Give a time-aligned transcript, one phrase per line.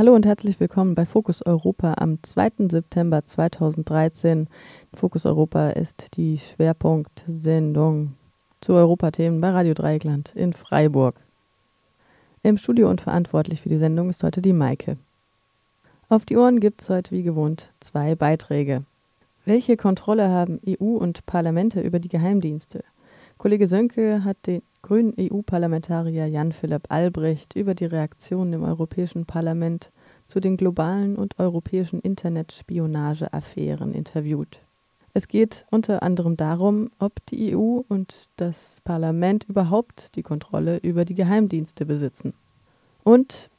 [0.00, 2.68] Hallo und herzlich willkommen bei Fokus Europa am 2.
[2.70, 4.48] September 2013.
[4.94, 8.14] Fokus Europa ist die Schwerpunktsendung
[8.62, 11.16] zu Europathemen bei Radio Dreieckland in Freiburg.
[12.42, 14.96] Im Studio und verantwortlich für die Sendung ist heute die Maike.
[16.08, 18.84] Auf die Ohren gibt es heute wie gewohnt zwei Beiträge.
[19.44, 22.84] Welche Kontrolle haben EU und Parlamente über die Geheimdienste?
[23.40, 29.90] Kollege Sönke hat den grünen EU-Parlamentarier Jan-Philipp Albrecht über die Reaktionen im Europäischen Parlament
[30.30, 34.60] zu den globalen und europäischen Internetspionage-Affären interviewt.
[35.12, 41.04] Es geht unter anderem darum, ob die EU und das Parlament überhaupt die Kontrolle über
[41.04, 42.32] die Geheimdienste besitzen.
[43.02, 43.50] Und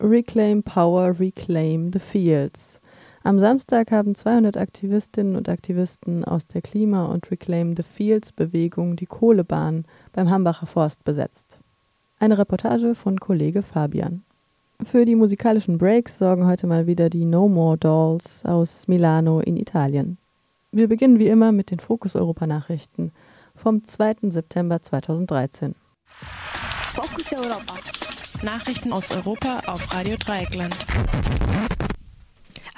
[0.00, 2.80] Reclaim Power, Reclaim the Fields.
[3.22, 9.06] Am Samstag haben 200 Aktivistinnen und Aktivisten aus der Klima- und Reclaim the Fields-Bewegung die
[9.06, 11.58] Kohlebahn beim Hambacher Forst besetzt.
[12.18, 14.22] Eine Reportage von Kollege Fabian.
[14.84, 19.56] Für die musikalischen Breaks sorgen heute mal wieder die No More Dolls aus Milano in
[19.56, 20.18] Italien.
[20.70, 23.10] Wir beginnen wie immer mit den Fokus Europa Nachrichten
[23.56, 24.30] vom 2.
[24.30, 25.74] September 2013.
[26.94, 27.74] Focus Europa.
[28.44, 30.76] Nachrichten aus Europa auf Radio Dreieckland.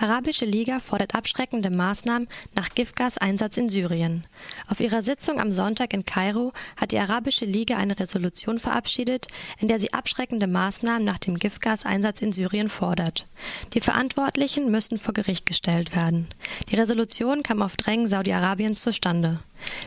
[0.01, 4.25] Arabische Liga fordert abschreckende Maßnahmen nach Giftgaseinsatz in Syrien.
[4.67, 9.27] Auf ihrer Sitzung am Sonntag in Kairo hat die Arabische Liga eine Resolution verabschiedet,
[9.59, 13.27] in der sie abschreckende Maßnahmen nach dem Giftgaseinsatz in Syrien fordert.
[13.75, 16.29] Die Verantwortlichen müssen vor Gericht gestellt werden.
[16.71, 19.41] Die Resolution kam auf Drängen Saudi-Arabiens zustande.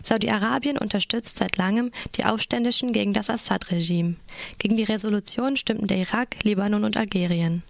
[0.04, 4.18] Saudi-Arabien unterstützt seit langem die Aufständischen gegen das Assad-Regime.
[4.60, 7.64] Gegen die Resolution stimmten der Irak, Libanon und Algerien.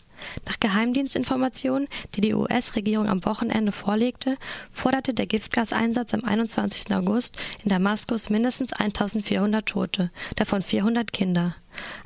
[0.48, 4.38] Nach Geheimdienstinformationen, die die US-Regierung am Wochenende vorlegte,
[4.72, 6.94] forderte der Giftgaseinsatz am 21.
[6.94, 11.56] August in Damaskus mindestens 1400 Tote, davon 400 Kinder.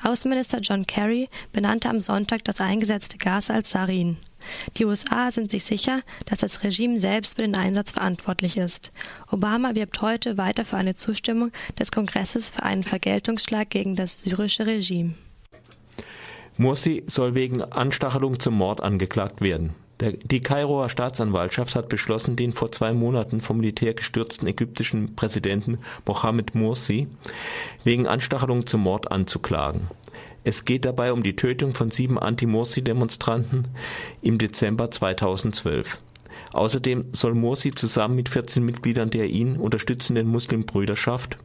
[0.04, 4.18] Außenminister John Kerry benannte am Sonntag das eingesetzte Gas als Sarin.
[4.78, 8.92] Die USA sind sich sicher, dass das Regime selbst für den Einsatz verantwortlich ist.
[9.30, 14.66] Obama wirbt heute weiter für eine Zustimmung des Kongresses für einen Vergeltungsschlag gegen das syrische
[14.66, 15.16] Regime.
[16.58, 19.76] Mursi soll wegen Anstachelung zum Mord angeklagt werden.
[20.00, 25.80] Der, die Kairoer Staatsanwaltschaft hat beschlossen, den vor zwei Monaten vom Militär gestürzten ägyptischen Präsidenten
[26.06, 27.08] Mohamed Mursi
[27.84, 29.88] wegen Anstachelung zum Mord anzuklagen.
[30.44, 33.68] Es geht dabei um die Tötung von sieben Anti-Morsi-Demonstranten
[34.22, 36.00] im Dezember 2012.
[36.54, 41.38] Außerdem soll Morsi zusammen mit 14 Mitgliedern der ihn unterstützenden Muslimbrüderschaft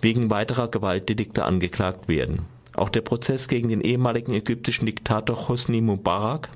[0.00, 2.46] wegen weiterer Gewaltdelikte angeklagt werden.
[2.74, 6.48] Auch der Prozess gegen den ehemaligen ägyptischen Diktator Hosni Mubarak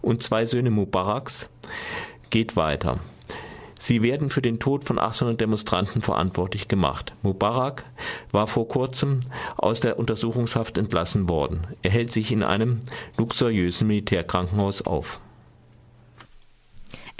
[0.00, 1.48] und zwei Söhne Mubaraks
[2.30, 2.98] geht weiter.
[3.78, 7.12] Sie werden für den Tod von 800 Demonstranten verantwortlich gemacht.
[7.22, 7.84] Mubarak
[8.32, 9.20] war vor kurzem
[9.56, 11.66] aus der Untersuchungshaft entlassen worden.
[11.82, 12.80] Er hält sich in einem
[13.16, 15.20] luxuriösen Militärkrankenhaus auf.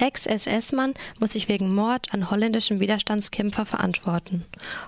[0.00, 4.44] Ex-SS-Mann muss sich wegen Mord an holländischen Widerstandskämpfer verantworten.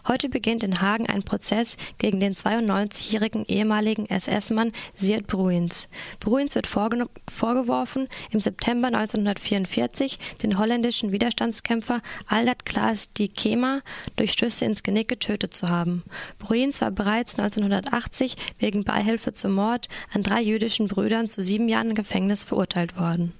[0.06, 5.88] Heute beginnt in Hagen ein Prozess gegen den 92-jährigen ehemaligen SS-Mann Siert Bruins.
[6.20, 13.80] Bruins wird vorge vorgeworfen, im September 1944 den holländischen Widerstandskämpfer Aldert Klaas die Kema
[14.14, 16.04] durch Stöße ins Genick getötet zu haben.
[16.38, 21.96] Bruins war bereits 1980 wegen Beihilfe zum Mord an drei jüdischen Brüdern zu sieben Jahren
[21.96, 23.34] Gefängnis verurteilt worden.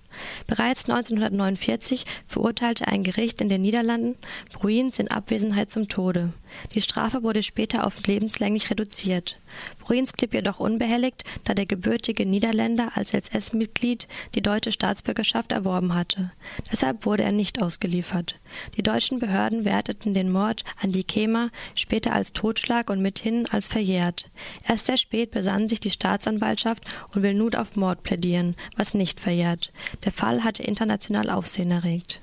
[0.47, 4.16] Bereits 1949 verurteilte ein Gericht in den Niederlanden
[4.53, 6.32] Bruins in Abwesenheit zum Tode.
[6.75, 9.38] Die Strafe wurde später auf lebenslänglich reduziert.
[9.81, 16.30] Bruins blieb jedoch unbehelligt, da der gebürtige Niederländer als SS-Mitglied die deutsche Staatsbürgerschaft erworben hatte.
[16.71, 18.36] Deshalb wurde er nicht ausgeliefert.
[18.77, 23.69] Die deutschen Behörden werteten den Mord an die Kema später als Totschlag und mithin als
[23.69, 24.28] verjährt.
[24.69, 26.84] Erst sehr spät besann sich die Staatsanwaltschaft
[27.15, 29.72] und will nun auf Mord plädieren, was nicht verjährt.
[30.04, 32.21] Der Fall hatte international Aufsehen erregt.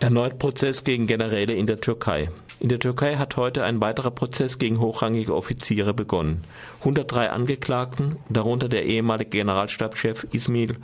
[0.00, 2.30] Erneut Prozess gegen Generäle in der Türkei.
[2.58, 6.44] In der Türkei hat heute ein weiterer Prozess gegen hochrangige Offiziere begonnen.
[6.78, 10.78] 103 Angeklagten, darunter der ehemalige Generalstabschef Ismail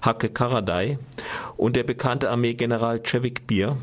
[0.00, 0.96] Hakke Karaday
[1.58, 3.76] und der bekannte Armeegeneral Cevik Bir,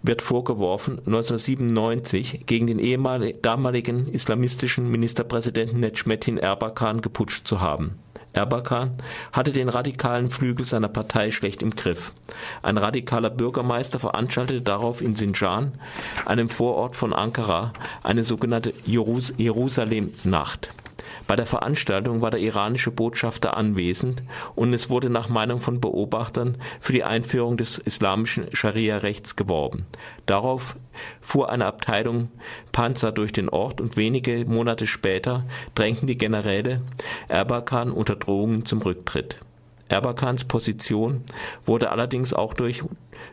[0.00, 7.98] wird vorgeworfen, 1997 gegen den damaligen islamistischen Ministerpräsidenten Necmettin Erbakan geputscht zu haben.
[8.36, 8.92] Erbakan
[9.32, 12.12] hatte den radikalen Flügel seiner Partei schlecht im Griff.
[12.62, 15.72] Ein radikaler Bürgermeister veranstaltete darauf in Sinjan,
[16.26, 17.72] einem Vorort von Ankara,
[18.02, 20.70] eine sogenannte Jerus Jerusalem-Nacht.
[21.26, 24.22] Bei der Veranstaltung war der iranische Botschafter anwesend
[24.54, 29.86] und es wurde nach Meinung von Beobachtern für die Einführung des islamischen Scharia-Rechts geworben.
[30.26, 30.76] Darauf
[31.20, 32.28] fuhr eine Abteilung
[32.72, 35.44] Panzer durch den Ort und wenige Monate später
[35.74, 36.80] drängten die Generäle
[37.28, 39.38] Erbakan unter Drohungen zum Rücktritt.
[39.88, 41.22] Erbakans Position
[41.64, 42.82] wurde allerdings auch durch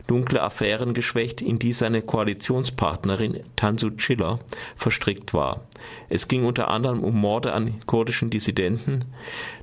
[0.06, 4.38] dunkle Affären geschwächt, in die seine Koalitionspartnerin Tansu Çiller
[4.76, 5.62] verstrickt war.
[6.08, 9.00] Es ging unter anderem um Morde an kurdischen Dissidenten.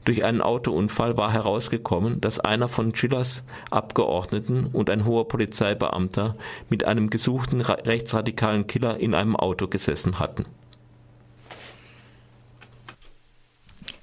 [0.04, 6.36] Durch einen Autounfall war herausgekommen, dass einer von Çillers Abgeordneten und ein hoher Polizeibeamter
[6.70, 10.46] mit einem gesuchten rechtsradikalen Killer in einem Auto gesessen hatten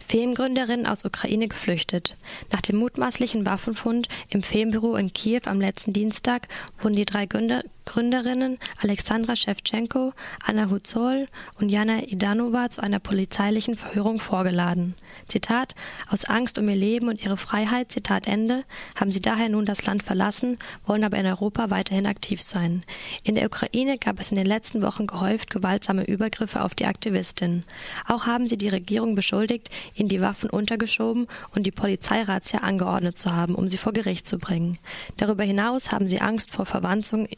[0.08, 2.16] Filmgründerin aus Ukraine geflüchtet.
[2.50, 7.62] Nach dem mutmaßlichen Waffenfund im Filmbüro in Kiew am letzten Dienstag wurden die drei Gründer
[7.84, 10.12] Gründerinnen Alexandra Schewtschenko,
[10.44, 11.26] Anna Huzol
[11.58, 14.94] und Jana Idanova zu einer polizeilichen Verhörung vorgeladen.
[15.26, 15.75] Zitat,
[16.09, 18.65] aus Angst um ihr Leben und ihre Freiheit, Zitat Ende,
[18.97, 22.85] haben sie daher nun das Land verlassen, wollen aber in Europa weiterhin aktiv sein.
[23.25, 27.65] In der Ukraine gab es in den letzten Wochen gehäuft gewaltsame Übergriffe auf die Aktivistin.
[28.06, 33.35] Auch haben sie die Regierung beschuldigt, ihnen die Waffen untergeschoben und die Polizeirazzia angeordnet zu
[33.35, 34.79] haben, um sie vor Gericht zu bringen.
[35.17, 37.29] Darüber hinaus haben sie Angst vor Verwanzung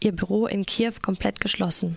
[0.00, 1.96] ihr Büro in Kiew komplett geschlossen.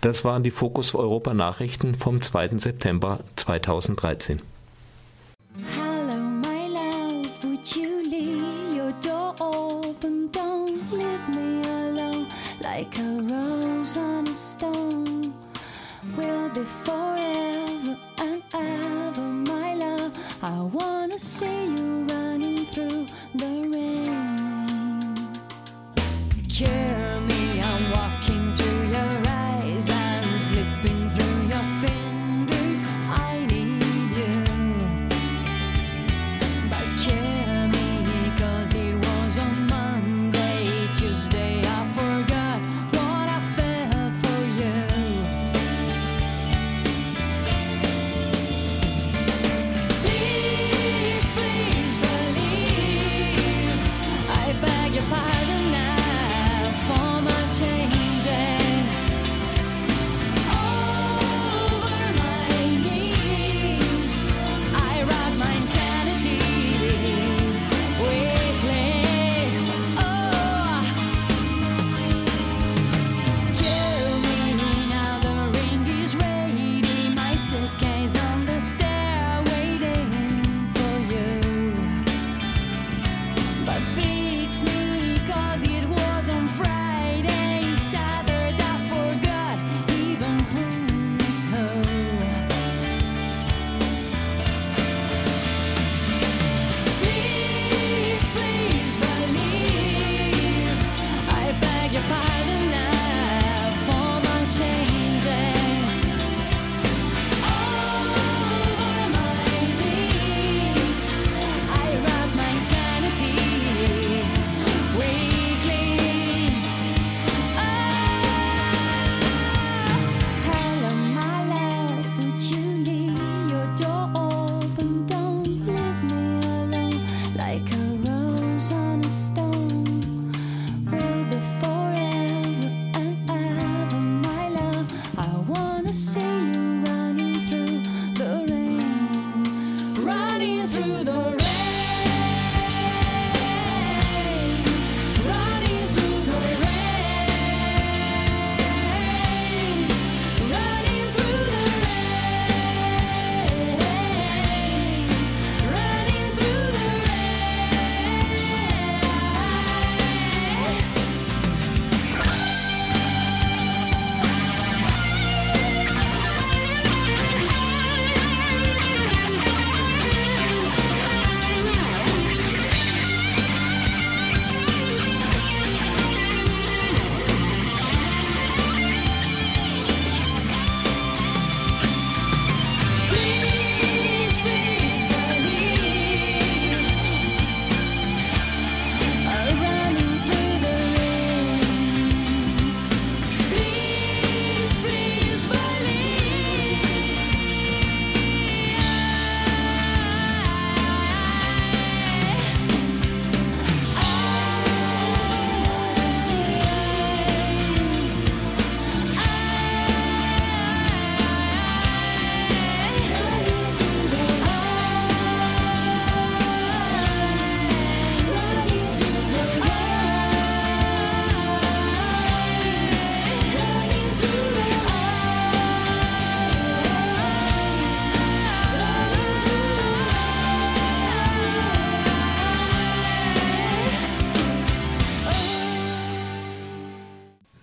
[0.00, 2.58] Das waren die Fokus Europa Nachrichten vom 2.
[2.58, 4.42] September 2013.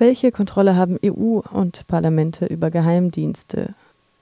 [0.02, 3.76] Welche Kontrolle haben EU und Parlamente über Geheimdienste?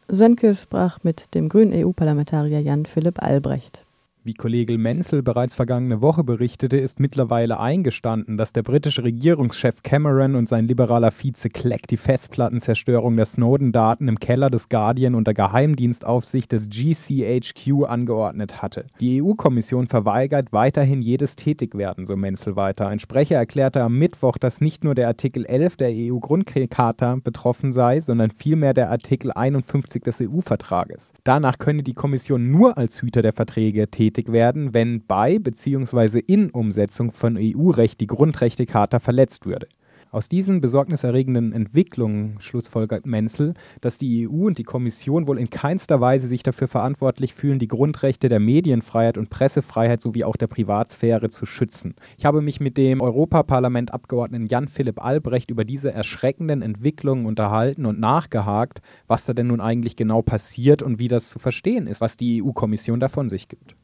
[0.10, 3.86] Sönke sprach mit dem grünen EU-Parlamentarier Jan Philipp Albrecht.
[4.22, 10.36] Wie Kollege Menzel bereits vergangene Woche berichtete, ist mittlerweile eingestanden, dass der britische Regierungschef Cameron
[10.36, 16.52] und sein liberaler Vize Clegg die Festplattenzerstörung der Snowden-Daten im Keller des Guardian unter Geheimdienstaufsicht
[16.52, 18.88] des GCHQ angeordnet hatte.
[19.00, 22.90] Die EU-Kommission verweigert weiterhin jedes Tätigwerden, so Menzel weiter.
[22.90, 28.02] Ein Sprecher erklärte am Mittwoch, dass nicht nur der Artikel 11 der EU-Grundcharta betroffen sei,
[28.02, 31.14] sondern vielmehr der Artikel 51 des EU-Vertrages.
[31.24, 36.20] Danach könne die Kommission nur als Hüter der Verträge tätig tätig werden, wenn bei bzw.
[36.20, 39.68] in Umsetzung von EU-Recht die Grundrechtecharta verletzt würde.
[40.12, 46.02] Aus diesen besorgniserregenden Entwicklungen schlussfolgert Menzel, dass die EU und die Kommission wohl in keinster
[46.02, 51.30] Weise sich dafür verantwortlich fühlen, die Grundrechte der Medienfreiheit und Pressefreiheit sowie auch der Privatsphäre
[51.30, 51.94] zu schützen.
[52.18, 58.82] Ich habe mich mit dem Europaparlament-Abgeordneten Jan-Philipp Albrecht über diese erschreckenden Entwicklungen unterhalten und nachgehakt,
[59.06, 62.42] was da denn nun eigentlich genau passiert und wie das zu verstehen ist, was die
[62.42, 63.76] EU-Kommission davon sich gibt.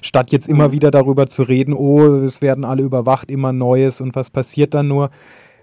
[0.00, 0.72] Statt jetzt immer mhm.
[0.72, 4.88] wieder darüber zu reden, oh, es werden alle überwacht, immer Neues und was passiert dann
[4.88, 5.10] nur,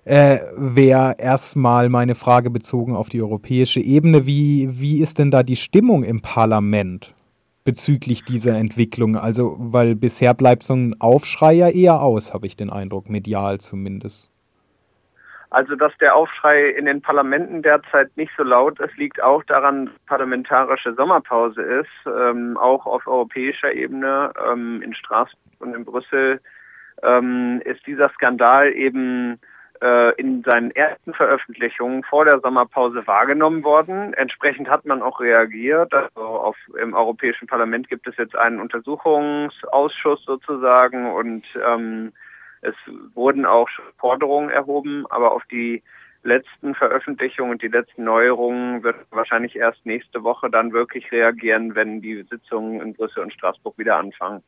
[0.05, 4.25] äh, wäre erstmal meine Frage bezogen auf die europäische Ebene.
[4.25, 7.13] Wie, wie ist denn da die Stimmung im Parlament
[7.63, 9.17] bezüglich dieser Entwicklung?
[9.17, 13.59] Also, weil bisher bleibt so ein Aufschrei ja eher aus, habe ich den Eindruck, medial
[13.59, 14.28] zumindest.
[15.51, 19.87] Also, dass der Aufschrei in den Parlamenten derzeit nicht so laut ist, liegt auch daran,
[19.87, 26.39] dass parlamentarische Sommerpause ist, ähm, auch auf europäischer Ebene ähm, in Straßburg und in Brüssel
[27.01, 29.39] ähm, ist dieser Skandal eben
[29.81, 34.13] äh, in seinen ersten Veröffentlichungen vor der Sommerpause wahrgenommen worden.
[34.13, 35.93] Entsprechend hat man auch reagiert.
[35.93, 42.13] Also auf, im Europäischen Parlament gibt es jetzt einen Untersuchungsausschuss sozusagen und ähm,
[42.61, 42.75] es
[43.13, 45.83] wurden auch Forderungen erhoben, aber auf die
[46.23, 52.01] letzten Veröffentlichungen und die letzten Neuerungen wird wahrscheinlich erst nächste Woche dann wirklich reagieren, wenn
[52.01, 54.43] die Sitzungen in Brüssel und Straßburg wieder anfangen.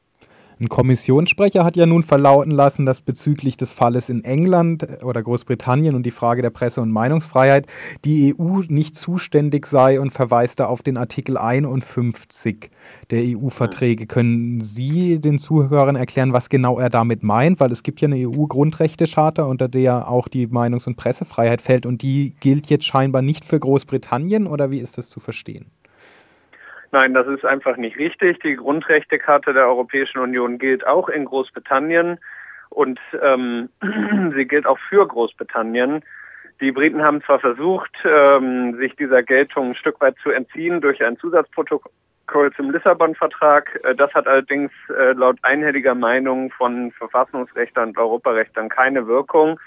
[0.61, 5.23] Ein Kommissionssprecher hat ja nun verlauten lassen, dass bezüglich des Falles in England äh, oder
[5.23, 7.65] Großbritannien und die Frage der Presse- und Meinungsfreiheit
[8.05, 12.69] die EU nicht zuständig sei und verweist da auf den Artikel 51
[13.09, 14.05] der EU-Verträge.
[14.05, 17.59] Können Sie den Zuhörern erklären, was genau er damit meint?
[17.59, 22.03] Weil es gibt ja eine EU-Grundrechtecharta, unter der auch die Meinungs- und Pressefreiheit fällt und
[22.03, 25.71] die gilt jetzt scheinbar nicht für Großbritannien oder wie ist das zu verstehen?
[26.91, 28.39] Nein, das ist einfach nicht richtig.
[28.41, 32.19] Die Grundrechtecharta der Europäischen Union gilt auch in Großbritannien
[32.69, 33.69] und ähm,
[34.35, 36.03] sie gilt auch für Großbritannien.
[36.59, 41.03] Die Briten haben zwar versucht, ähm, sich dieser Geltung ein Stück weit zu entziehen durch
[41.03, 43.79] ein Zusatzprotokoll zum Lissabon-Vertrag.
[43.83, 49.59] Äh, das hat allerdings äh, laut einhelliger Meinung von Verfassungsrechtern und Europarechtern keine Wirkung.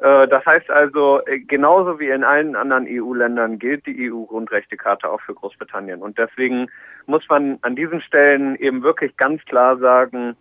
[0.00, 5.20] Äh, das heißt also, äh, genauso wie in allen anderen EU-Ländern gilt die EU-Grundrechtecharta auch
[5.20, 6.02] für Großbritannien.
[6.02, 6.68] Und deswegen
[7.06, 10.36] muss man an diesen Stellen eben wirklich ganz klar sagen,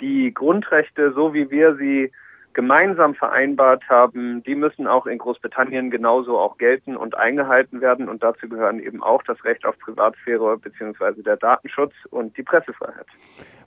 [0.00, 2.10] die Grundrechte, so wie wir sie
[2.56, 8.08] gemeinsam vereinbart haben, die müssen auch in Großbritannien genauso auch gelten und eingehalten werden.
[8.08, 11.22] Und dazu gehören eben auch das Recht auf Privatsphäre bzw.
[11.22, 13.06] der Datenschutz und die Pressefreiheit.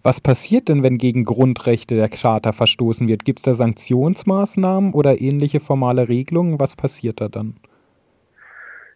[0.01, 3.25] Was passiert denn, wenn gegen Grundrechte der Charta verstoßen wird?
[3.25, 6.60] Gibt es da Sanktionsmaßnahmen oder ähnliche formale Regelungen?
[6.60, 7.58] Was passiert da dann?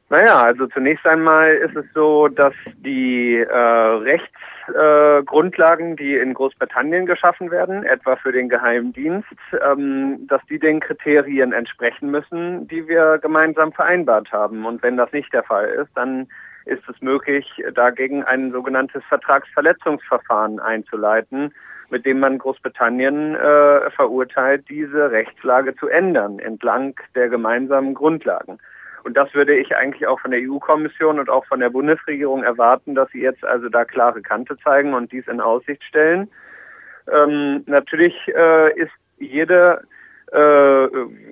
[0.09, 7.05] Naja, also zunächst einmal ist es so, dass die äh, Rechtsgrundlagen, äh, die in Großbritannien
[7.05, 9.27] geschaffen werden, etwa für den Geheimdienst,
[9.65, 14.65] ähm, dass die den Kriterien entsprechen müssen, die wir gemeinsam vereinbart haben.
[14.65, 16.27] Und wenn das nicht der Fall ist, dann
[16.65, 21.53] ist es möglich, dagegen ein sogenanntes Vertragsverletzungsverfahren einzuleiten,
[21.89, 28.59] mit dem man Großbritannien äh, verurteilt, diese Rechtslage zu ändern entlang der gemeinsamen Grundlagen.
[29.03, 32.95] Und das würde ich eigentlich auch von der EU-Kommission und auch von der Bundesregierung erwarten,
[32.95, 36.29] dass sie jetzt also da klare Kante zeigen und dies in Aussicht stellen.
[37.11, 39.81] Ähm, natürlich äh, ist jede
[40.31, 40.87] äh,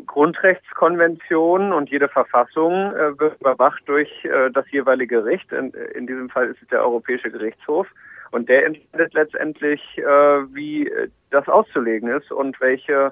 [0.05, 5.51] Grundrechtskonvention und jede Verfassung äh, wird überwacht durch äh, das jeweilige Gericht.
[5.51, 7.87] In, in, diesem Fall ist es der Europäische Gerichtshof.
[8.31, 10.91] Und der entscheidet letztendlich, äh, wie
[11.31, 13.11] das auszulegen ist und welche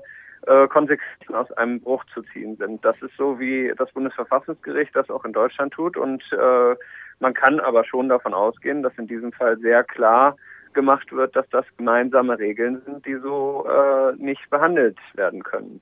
[0.50, 2.84] äh, Konsequenzen aus einem Bruch zu ziehen sind.
[2.84, 5.96] Das ist so, wie das Bundesverfassungsgericht das auch in Deutschland tut.
[5.96, 6.75] Und äh,
[7.20, 10.36] man kann aber schon davon ausgehen, dass in diesem Fall sehr klar
[10.74, 15.82] gemacht wird, dass das gemeinsame Regeln sind, die so äh, nicht behandelt werden können.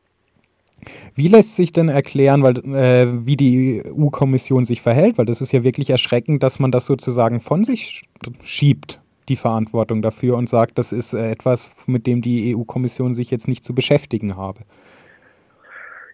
[1.16, 5.18] Wie lässt sich denn erklären, weil, äh, wie die EU-Kommission sich verhält?
[5.18, 8.04] Weil das ist ja wirklich erschreckend, dass man das sozusagen von sich
[8.44, 13.32] schiebt, die Verantwortung dafür, und sagt, das ist äh, etwas, mit dem die EU-Kommission sich
[13.32, 14.62] jetzt nicht zu beschäftigen habe.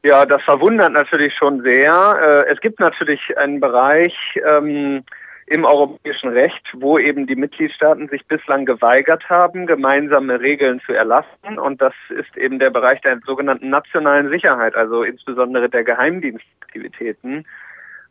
[0.03, 2.45] Ja, das verwundert natürlich schon sehr.
[2.47, 4.13] Äh, es gibt natürlich einen Bereich
[4.45, 5.03] ähm,
[5.47, 11.57] im europäischen Recht, wo eben die Mitgliedstaaten sich bislang geweigert haben, gemeinsame Regeln zu erlassen.
[11.57, 17.45] Und das ist eben der Bereich der sogenannten nationalen Sicherheit, also insbesondere der Geheimdienstaktivitäten.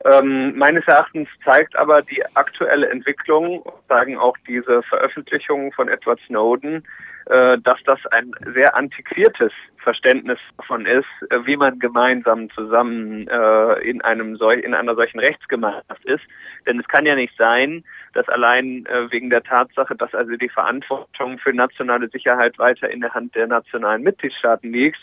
[0.05, 6.83] Ähm, meines Erachtens zeigt aber die aktuelle Entwicklung, sagen auch diese Veröffentlichungen von Edward Snowden,
[7.27, 13.75] äh, dass das ein sehr antiquiertes Verständnis davon ist, äh, wie man gemeinsam zusammen äh,
[13.89, 16.25] in einem in einer solchen Rechtsgemeinschaft ist.
[16.67, 20.49] Denn es kann ja nicht sein, dass allein äh, wegen der Tatsache, dass also die
[20.49, 25.01] Verantwortung für nationale Sicherheit weiter in der Hand der nationalen Mitgliedstaaten liegt,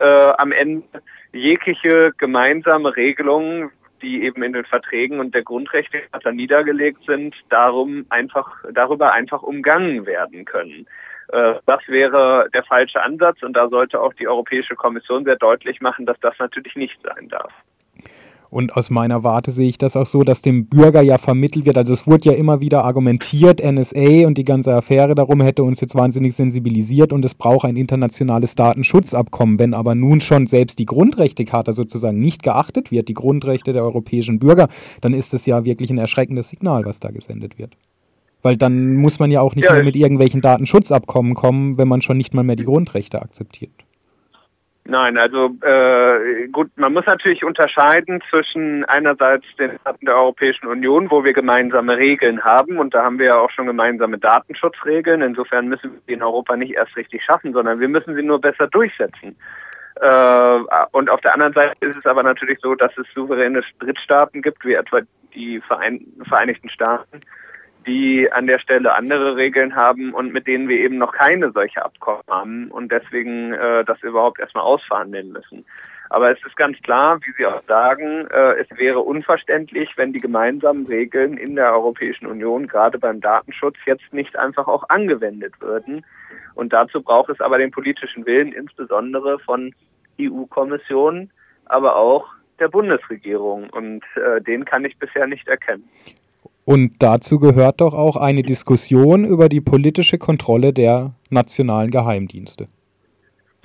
[0.00, 0.84] äh, am Ende
[1.32, 3.70] jegliche gemeinsame Regelungen
[4.04, 10.06] die eben in den Verträgen und der Grundrechtecharta niedergelegt sind, darum einfach, darüber einfach umgangen
[10.06, 10.86] werden können.
[11.28, 15.80] Äh, das wäre der falsche Ansatz und da sollte auch die Europäische Kommission sehr deutlich
[15.80, 17.52] machen, dass das natürlich nicht sein darf.
[18.54, 21.76] Und aus meiner Warte sehe ich das auch so, dass dem Bürger ja vermittelt wird.
[21.76, 25.80] Also es wurde ja immer wieder argumentiert, NSA und die ganze Affäre darum hätte uns
[25.80, 29.58] jetzt wahnsinnig sensibilisiert und es braucht ein internationales Datenschutzabkommen.
[29.58, 34.38] Wenn aber nun schon selbst die Grundrechtecharta sozusagen nicht geachtet wird, die Grundrechte der europäischen
[34.38, 34.68] Bürger,
[35.00, 37.76] dann ist es ja wirklich ein erschreckendes Signal, was da gesendet wird.
[38.42, 42.02] Weil dann muss man ja auch nicht ja, mehr mit irgendwelchen Datenschutzabkommen kommen, wenn man
[42.02, 43.83] schon nicht mal mehr die Grundrechte akzeptiert.
[44.86, 51.10] Nein, also äh, gut, man muss natürlich unterscheiden zwischen einerseits den Staaten der Europäischen Union,
[51.10, 55.22] wo wir gemeinsame Regeln haben, und da haben wir ja auch schon gemeinsame Datenschutzregeln.
[55.22, 58.42] Insofern müssen wir die in Europa nicht erst richtig schaffen, sondern wir müssen sie nur
[58.42, 59.36] besser durchsetzen.
[60.02, 60.58] Äh,
[60.92, 64.66] und auf der anderen Seite ist es aber natürlich so, dass es souveräne Drittstaaten gibt,
[64.66, 65.00] wie etwa
[65.34, 67.22] die Verein Vereinigten Staaten,
[67.86, 71.84] die an der Stelle andere Regeln haben und mit denen wir eben noch keine solche
[71.84, 75.64] Abkommen haben und deswegen äh, das überhaupt erstmal ausverhandeln müssen.
[76.10, 80.20] Aber es ist ganz klar, wie Sie auch sagen, äh, es wäre unverständlich, wenn die
[80.20, 86.04] gemeinsamen Regeln in der Europäischen Union gerade beim Datenschutz jetzt nicht einfach auch angewendet würden.
[86.54, 89.74] Und dazu braucht es aber den politischen Willen, insbesondere von
[90.20, 91.30] EU-Kommission,
[91.64, 92.28] aber auch
[92.60, 93.70] der Bundesregierung.
[93.70, 95.88] Und äh, den kann ich bisher nicht erkennen.
[96.64, 102.68] Und dazu gehört doch auch eine Diskussion über die politische Kontrolle der nationalen Geheimdienste,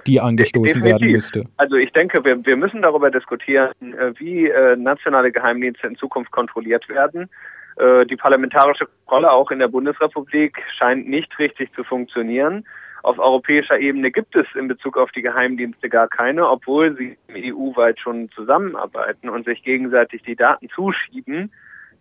[0.06, 0.92] die angestoßen Definitiv.
[0.92, 1.44] werden müsste.
[1.58, 6.32] Also ich denke, wir, wir müssen darüber diskutieren, äh, wie äh, nationale Geheimdienste in Zukunft
[6.32, 7.30] kontrolliert werden.
[7.78, 12.66] Äh, die parlamentarische Kontrolle auch in der Bundesrepublik scheint nicht richtig zu funktionieren.
[13.04, 17.98] Auf europäischer Ebene gibt es in Bezug auf die Geheimdienste gar keine, obwohl sie EU-weit
[17.98, 21.54] schon zusammenarbeiten und sich gegenseitig die Daten zuschieben.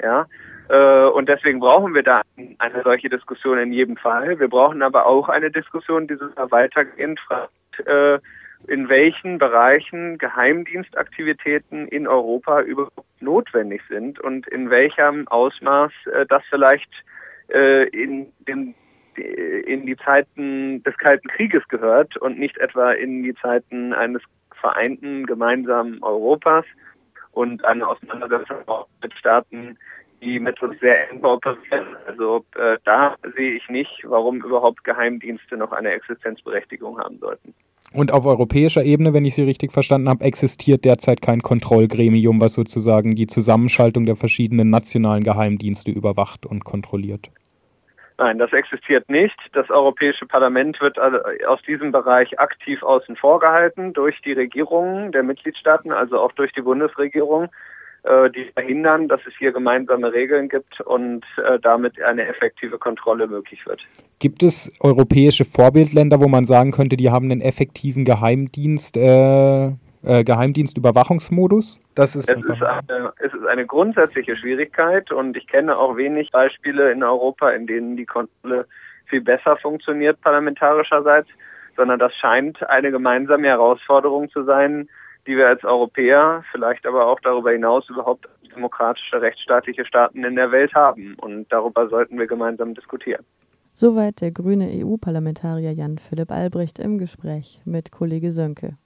[0.02, 0.26] Ja,
[0.68, 2.22] und deswegen brauchen wir da
[2.58, 4.38] eine solche Diskussion in jedem Fall.
[4.38, 7.52] Wir brauchen aber auch eine Diskussion, die sogar weitergehend fragt,
[7.86, 8.18] äh,
[8.66, 16.42] in welchen Bereichen Geheimdienstaktivitäten in Europa überhaupt notwendig sind und in welchem Ausmaß äh, das
[16.50, 16.90] vielleicht
[17.50, 18.74] in, den,
[19.16, 24.20] in die Zeiten des Kalten Krieges gehört und nicht etwa in die Zeiten eines
[24.60, 26.66] vereinten gemeinsamen Europas
[27.32, 28.58] und eine Auseinandersetzung
[29.02, 29.78] mit Staaten,
[30.20, 31.96] die mit uns sehr eng kooperieren.
[32.06, 37.54] Also äh, da sehe ich nicht, warum überhaupt Geheimdienste noch eine Existenzberechtigung haben sollten.
[37.92, 42.52] Und auf europäischer Ebene, wenn ich Sie richtig verstanden habe, existiert derzeit kein Kontrollgremium, was
[42.52, 47.30] sozusagen die Zusammenschaltung der verschiedenen nationalen Geheimdienste überwacht und kontrolliert.
[48.18, 49.36] Nein, das existiert nicht.
[49.52, 55.22] Das Europäische Parlament wird aus diesem Bereich aktiv außen vor gehalten durch die Regierungen der
[55.22, 57.48] Mitgliedstaaten, also auch durch die Bundesregierung.
[58.04, 63.26] Äh, die verhindern, dass es hier gemeinsame Regeln gibt und äh, damit eine effektive Kontrolle
[63.26, 63.80] möglich wird.
[64.20, 70.22] Gibt es europäische Vorbildländer, wo man sagen könnte, die haben einen effektiven Geheimdienst, äh, äh,
[70.24, 71.80] Geheimdienstüberwachungsmodus?
[71.96, 76.30] Das ist, es, ist eine, es ist eine grundsätzliche Schwierigkeit und ich kenne auch wenig
[76.30, 78.66] Beispiele in Europa, in denen die Kontrolle
[79.06, 81.28] viel besser funktioniert parlamentarischerseits,
[81.76, 84.88] sondern das scheint eine gemeinsame Herausforderung zu sein,
[85.28, 90.50] die wir als Europäer, vielleicht aber auch darüber hinaus überhaupt demokratische, rechtsstaatliche Staaten in der
[90.50, 91.14] Welt haben.
[91.20, 93.24] Und darüber sollten wir gemeinsam diskutieren.
[93.72, 98.76] Soweit der grüne EU-Parlamentarier Jan Philipp Albrecht im Gespräch mit Kollege Sönke.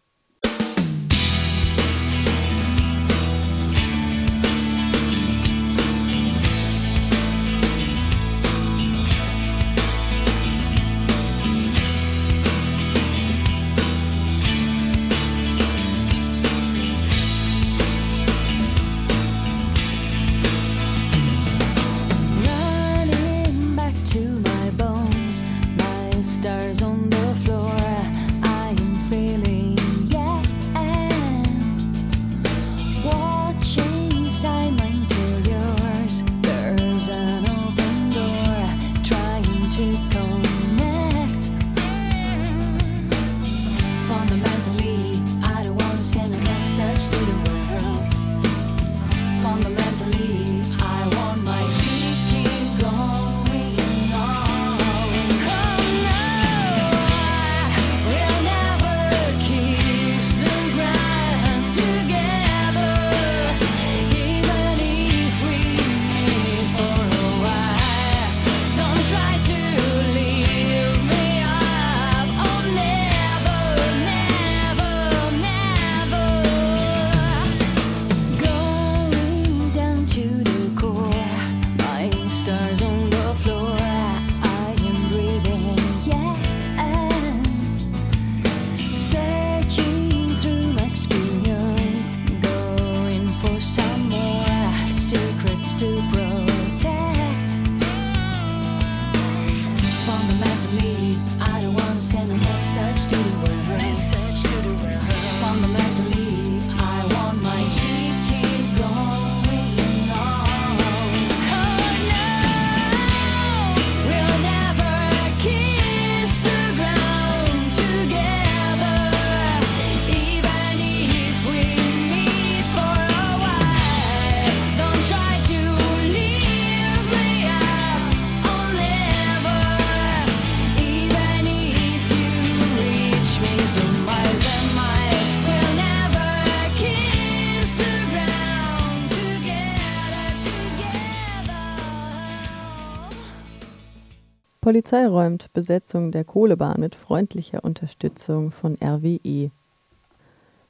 [144.93, 149.51] Polizei räumt Besetzung der Kohlebahn mit freundlicher Unterstützung von RWE.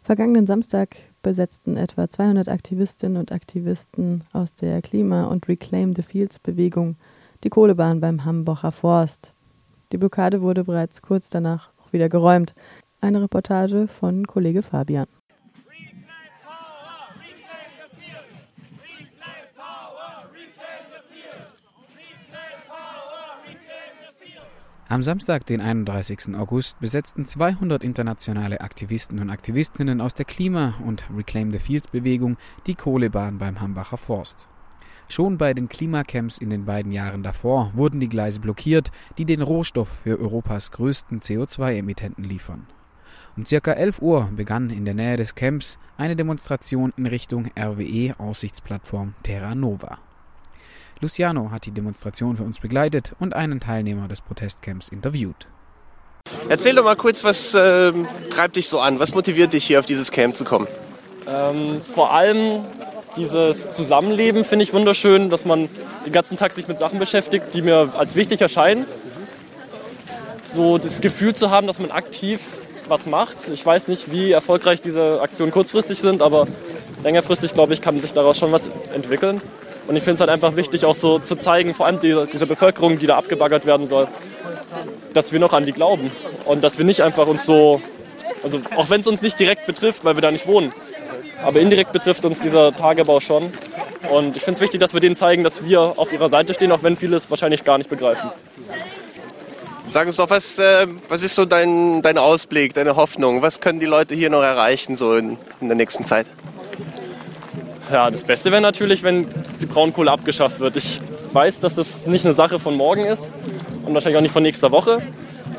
[0.00, 6.38] Vergangenen Samstag besetzten etwa 200 Aktivistinnen und Aktivisten aus der Klima- und Reclaim the Fields
[6.38, 6.94] Bewegung
[7.42, 9.32] die Kohlebahn beim Hambacher Forst.
[9.90, 12.54] Die Blockade wurde bereits kurz danach auch wieder geräumt.
[13.00, 15.08] Eine Reportage von Kollege Fabian.
[24.92, 26.34] Am Samstag, den 31.
[26.34, 32.36] August, besetzten 200 internationale Aktivisten und Aktivistinnen aus der Klima- und Reclaim the Fields Bewegung
[32.66, 34.48] die Kohlebahn beim Hambacher Forst.
[35.08, 39.40] Schon bei den Klimacamps in den beiden Jahren davor wurden die Gleise blockiert, die den
[39.40, 42.66] Rohstoff für Europas größten CO2-Emittenten liefern.
[43.34, 49.14] Um circa 11 Uhr begann in der Nähe des Camps eine Demonstration in Richtung RWE-Aussichtsplattform
[49.22, 50.00] Terra Nova.
[51.02, 55.48] Luciano hat die Demonstration für uns begleitet und einen Teilnehmer des Protestcamps interviewt.
[56.48, 57.92] Erzähl doch mal kurz, was äh,
[58.30, 59.00] treibt dich so an?
[59.00, 60.68] Was motiviert dich hier auf dieses Camp zu kommen?
[61.26, 62.60] Ähm, vor allem
[63.16, 65.68] dieses Zusammenleben finde ich wunderschön, dass man
[66.06, 68.86] den ganzen Tag sich mit Sachen beschäftigt, die mir als wichtig erscheinen.
[70.48, 72.40] So das Gefühl zu haben, dass man aktiv
[72.86, 73.48] was macht.
[73.52, 76.46] Ich weiß nicht, wie erfolgreich diese Aktionen kurzfristig sind, aber
[77.02, 79.40] längerfristig, glaube ich, kann sich daraus schon was entwickeln.
[79.86, 82.46] Und ich finde es halt einfach wichtig, auch so zu zeigen, vor allem die, dieser
[82.46, 84.08] Bevölkerung, die da abgebaggert werden soll,
[85.12, 86.10] dass wir noch an die glauben.
[86.46, 87.80] Und dass wir nicht einfach uns so,
[88.42, 90.72] also auch wenn es uns nicht direkt betrifft, weil wir da nicht wohnen,
[91.44, 93.52] aber indirekt betrifft uns dieser Tagebau schon.
[94.10, 96.72] Und ich finde es wichtig, dass wir denen zeigen, dass wir auf ihrer Seite stehen,
[96.72, 98.30] auch wenn viele es wahrscheinlich gar nicht begreifen.
[99.88, 103.42] Sag uns doch, was, äh, was ist so dein, dein Ausblick, deine Hoffnung?
[103.42, 106.28] Was können die Leute hier noch erreichen so in, in der nächsten Zeit?
[107.92, 109.26] Ja, das Beste wäre natürlich, wenn
[109.60, 110.76] die Braunkohle abgeschafft wird.
[110.76, 110.98] Ich
[111.34, 113.30] weiß, dass das nicht eine Sache von morgen ist
[113.84, 115.02] und wahrscheinlich auch nicht von nächster Woche.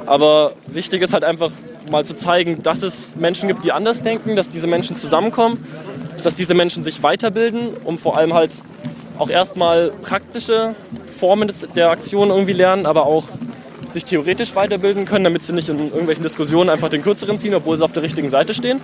[0.07, 1.51] Aber wichtig ist halt einfach
[1.91, 5.63] mal zu zeigen, dass es Menschen gibt, die anders denken, dass diese Menschen zusammenkommen,
[6.23, 8.49] dass diese Menschen sich weiterbilden, um vor allem halt
[9.19, 10.73] auch erstmal praktische
[11.15, 13.25] Formen der Aktion irgendwie lernen, aber auch
[13.85, 17.77] sich theoretisch weiterbilden können, damit sie nicht in irgendwelchen Diskussionen einfach den kürzeren ziehen, obwohl
[17.77, 18.81] sie auf der richtigen Seite stehen.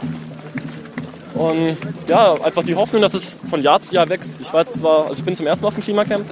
[1.34, 4.36] Und ja, einfach die Hoffnung, dass es von Jahr zu Jahr wächst.
[4.42, 6.26] Ich war jetzt zwar, also ich bin zum ersten Mal auf dem Klimacamp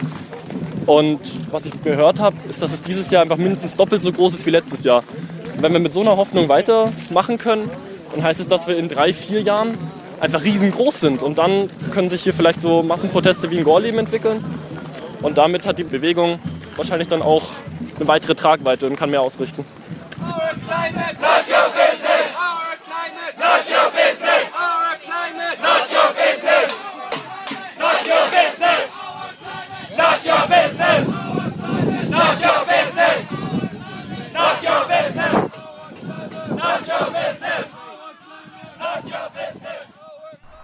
[0.88, 1.20] und
[1.52, 4.46] was ich gehört habe, ist, dass es dieses Jahr einfach mindestens doppelt so groß ist
[4.46, 5.04] wie letztes Jahr.
[5.54, 7.70] Und wenn wir mit so einer Hoffnung weitermachen können,
[8.14, 9.78] dann heißt es, dass wir in drei, vier Jahren
[10.22, 11.24] einfach riesengroß sind.
[11.24, 14.44] Und dann können sich hier vielleicht so Massenproteste wie in Gorleben entwickeln.
[15.22, 16.40] Und damit hat die Bewegung
[16.78, 17.44] wahrscheinlich dann auch
[18.00, 19.66] eine weitere Tragweite und kann mehr ausrichten.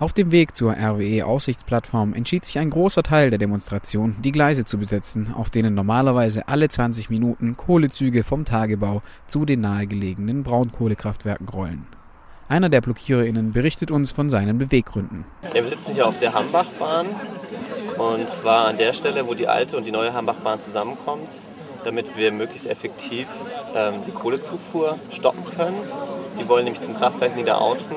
[0.04, 4.78] Auf dem Weg zur RWE-Aussichtsplattform entschied sich ein großer Teil der Demonstration, die Gleise zu
[4.78, 11.88] besetzen, auf denen normalerweise alle 20 Minuten Kohlezüge vom Tagebau zu den nahegelegenen Braunkohlekraftwerken rollen.
[12.50, 15.24] Einer der BlockiererInnen berichtet uns von seinen Beweggründen.
[15.46, 17.06] Ja, wir sitzen hier auf der Hambachbahn
[17.98, 21.30] und zwar an der Stelle, wo die alte und die neue Hambachbahn zusammenkommt,
[21.86, 23.28] damit wir möglichst effektiv
[23.74, 25.78] ähm, die Kohlezufuhr stoppen können.
[26.38, 27.96] Die wollen nämlich zum Kraftwerk Niederaußen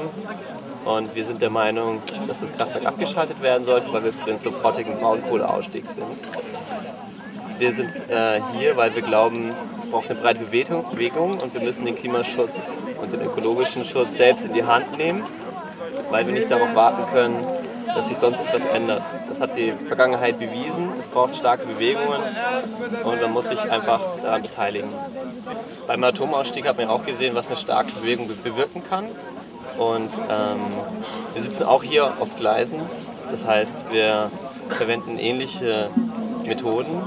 [0.87, 4.41] und wir sind der Meinung, dass das Kraftwerk abgeschaltet werden sollte, weil wir für den
[4.41, 6.07] sofortigen Braunkohleausstieg sind.
[7.59, 11.85] Wir sind äh, hier, weil wir glauben, es braucht eine breite Bewegung und wir müssen
[11.85, 12.53] den Klimaschutz
[13.01, 15.23] und den ökologischen Schutz selbst in die Hand nehmen,
[16.11, 17.45] weil wir nicht darauf warten können,
[17.87, 19.03] dass sich sonst etwas ändert.
[19.29, 20.93] Das hat die Vergangenheit bewiesen.
[21.01, 22.21] Es braucht starke Bewegungen
[23.05, 24.91] und man muss sich einfach daran beteiligen.
[25.87, 29.07] Beim Atomausstieg hat man auch gesehen, was eine starke Bewegung bewirken kann.
[29.79, 30.61] Und ähm,
[31.35, 32.81] wir sitzen auch hier auf Gleisen.
[33.31, 34.31] Das heißt, wir
[34.71, 35.91] verwenden ähnliche
[36.45, 37.03] Methoden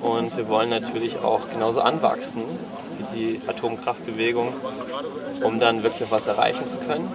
[0.00, 2.42] und wir wollen natürlich auch genauso anwachsen
[2.98, 4.52] wie die Atomkraftbewegung,
[5.42, 7.08] um dann wirklich auch was erreichen zu können.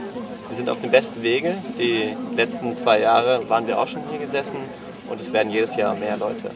[0.50, 1.56] Wir sind auf dem besten Wege.
[1.78, 4.58] Die letzten zwei Jahre waren wir auch schon hier gesessen
[5.10, 6.52] und es werden jedes Jahr mehr Leute.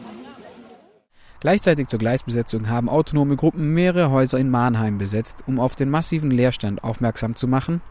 [1.40, 6.30] Gleichzeitig zur Gleisbesetzung haben autonome Gruppen mehrere Häuser in Mannheim besetzt, um auf den massiven
[6.30, 7.82] Leerstand aufmerksam zu machen,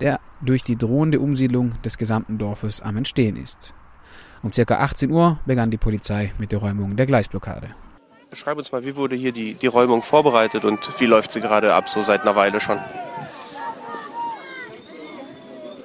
[0.00, 3.74] der durch die drohende Umsiedlung des gesamten Dorfes am Entstehen ist.
[4.42, 4.74] Um ca.
[4.74, 7.74] 18 Uhr begann die Polizei mit der Räumung der Gleisblockade.
[8.30, 11.74] Beschreib uns mal, wie wurde hier die, die Räumung vorbereitet und wie läuft sie gerade
[11.74, 12.78] ab, so seit einer Weile schon?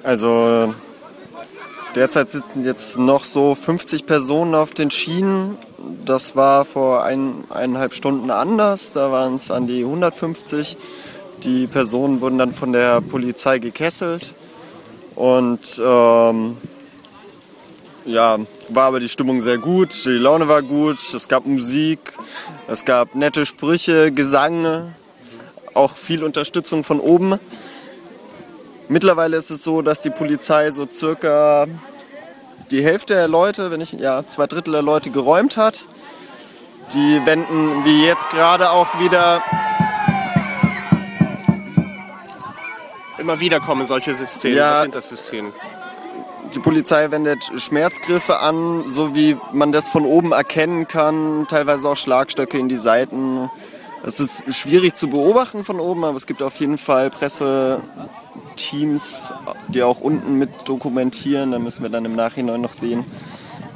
[0.04, 0.72] Also
[1.96, 5.58] derzeit sitzen jetzt noch so 50 Personen auf den Schienen.
[6.04, 8.92] Das war vor ein, eineinhalb Stunden anders.
[8.92, 10.76] Da waren es an die 150.
[11.46, 14.34] Die Personen wurden dann von der Polizei gekesselt.
[15.14, 16.56] Und ähm,
[18.04, 22.12] ja, war aber die Stimmung sehr gut, die Laune war gut, es gab Musik,
[22.66, 24.92] es gab nette Sprüche, Gesang,
[25.72, 27.38] auch viel Unterstützung von oben.
[28.88, 31.66] Mittlerweile ist es so, dass die Polizei so circa
[32.72, 35.84] die Hälfte der Leute, wenn nicht ja, zwei Drittel der Leute geräumt hat.
[36.92, 39.42] Die wenden wie jetzt gerade auch wieder
[43.26, 44.56] Immer wieder kommen solche Szenen.
[44.56, 44.74] Ja.
[44.74, 45.52] Was sind das für Szenen?
[46.54, 51.96] Die Polizei wendet Schmerzgriffe an, so wie man das von oben erkennen kann, teilweise auch
[51.96, 53.50] Schlagstöcke in die Seiten.
[54.04, 57.82] Es ist schwierig zu beobachten von oben, aber es gibt auf jeden Fall Presseteams,
[59.66, 61.50] die auch unten mit dokumentieren.
[61.50, 63.04] Da müssen wir dann im Nachhinein noch sehen,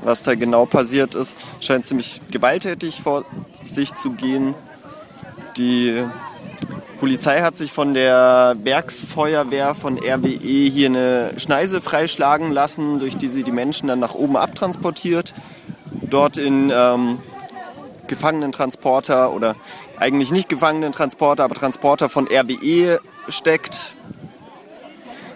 [0.05, 1.37] was da genau passiert ist.
[1.59, 3.25] Scheint ziemlich gewalttätig vor
[3.65, 4.55] sich zu gehen.
[5.57, 6.05] Die
[7.01, 13.29] Polizei hat sich von der Werksfeuerwehr von RWE hier eine Schneise freischlagen lassen, durch die
[13.29, 15.33] sie die Menschen dann nach oben abtransportiert.
[16.03, 17.19] Dort in ähm,
[18.07, 19.57] Gefangenentransporter oder
[19.99, 23.97] eigentlich nicht Gefangenentransporter, aber Transporter von RWE steckt.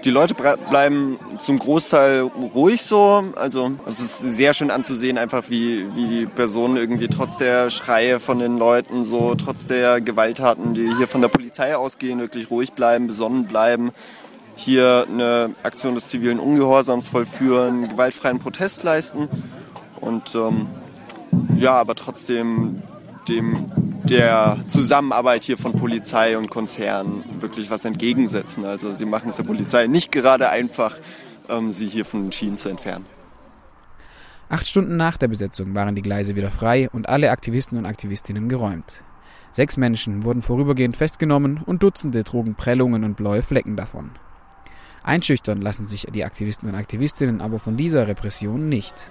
[0.04, 2.20] Die Leute bleiben zum Großteil
[2.54, 3.24] ruhig so.
[3.36, 8.20] Also es ist sehr schön anzusehen, einfach wie, wie die Personen irgendwie trotz der Schreie
[8.20, 12.74] von den Leuten, so trotz der Gewalttaten, die hier von der Polizei ausgehen, wirklich ruhig
[12.74, 13.92] bleiben, besonnen bleiben.
[14.56, 19.30] Hier eine Aktion des zivilen Ungehorsams vollführen, gewaltfreien Protest leisten
[20.02, 20.66] und ähm,
[21.56, 22.82] ja, aber trotzdem
[23.26, 23.72] dem
[24.04, 28.64] der Zusammenarbeit hier von Polizei und Konzern wirklich was entgegensetzen.
[28.64, 30.96] Also sie machen es der Polizei nicht gerade einfach,
[31.48, 33.06] ähm, sie hier von den Schienen zu entfernen.
[34.48, 38.48] Acht Stunden nach der Besetzung waren die Gleise wieder frei und alle Aktivisten und Aktivistinnen
[38.48, 39.02] geräumt.
[39.52, 44.10] Sechs Menschen wurden vorübergehend festgenommen und Dutzende trugen Prellungen und blaue Flecken davon.
[45.02, 49.10] Einschüchtern lassen sich die Aktivisten und Aktivistinnen aber von dieser Repression nicht.